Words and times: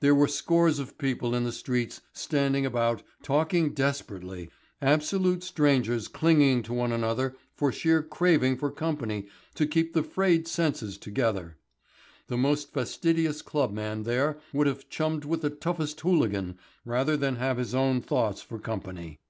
There 0.00 0.14
were 0.14 0.28
scores 0.28 0.78
of 0.78 0.98
people 0.98 1.34
in 1.34 1.44
the 1.44 1.50
streets 1.50 2.02
standing 2.12 2.66
about 2.66 3.02
talking 3.22 3.72
desperately, 3.72 4.50
absolute 4.82 5.42
strangers 5.42 6.08
clinging 6.08 6.62
to 6.64 6.74
one 6.74 6.92
another 6.92 7.36
for 7.54 7.72
sheer 7.72 8.02
craving 8.02 8.58
for 8.58 8.70
company 8.70 9.28
to 9.54 9.66
keep 9.66 9.94
the 9.94 10.02
frayed 10.02 10.46
senses 10.46 10.98
together. 10.98 11.56
The 12.26 12.36
most 12.36 12.74
fastidious 12.74 13.40
clubman 13.40 14.02
there 14.02 14.38
would 14.52 14.66
have 14.66 14.90
chummed 14.90 15.24
with 15.24 15.40
the 15.40 15.48
toughest 15.48 15.98
Hooligan 16.02 16.58
rather 16.84 17.16
than 17.16 17.36
have 17.36 17.56
his 17.56 17.74
own 17.74 18.02
thoughts 18.02 18.42
for 18.42 18.58
company. 18.58 19.20